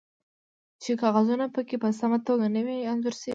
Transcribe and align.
چې 0.83 0.91
کاغذونه 1.01 1.45
پکې 1.55 1.75
په 1.83 1.89
سمه 1.99 2.17
توګه 2.27 2.45
نه 2.55 2.61
وي 2.65 2.77
انځور 2.91 3.15
شوي 3.21 3.29